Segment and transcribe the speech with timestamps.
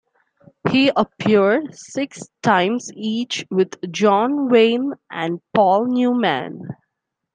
[0.71, 6.69] He appeared six times each with John Wayne and Paul Newman.